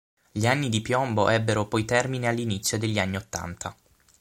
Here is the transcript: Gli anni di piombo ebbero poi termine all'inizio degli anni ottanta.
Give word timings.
Gli 0.31 0.47
anni 0.47 0.69
di 0.69 0.81
piombo 0.81 1.29
ebbero 1.29 1.67
poi 1.67 1.85
termine 1.85 2.25
all'inizio 2.27 2.79
degli 2.79 2.97
anni 2.97 3.17
ottanta. 3.17 3.77